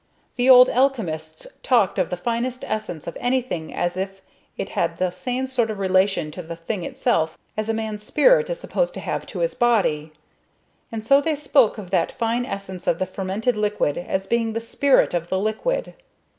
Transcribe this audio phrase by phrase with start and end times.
[0.35, 4.23] The old alchemists talked of the finest essence of anything as if
[4.57, 8.49] it had the same sort of relation to the thing itself as a man's spirit
[8.49, 10.11] is supposed to have to his body;
[10.91, 14.59] and so they spoke of this fine essence of the fermented liquid as being the
[14.59, 15.93] spirit of the liquid.